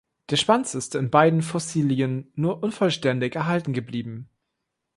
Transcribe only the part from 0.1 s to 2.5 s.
Der Schwanz ist in beiden Fossilien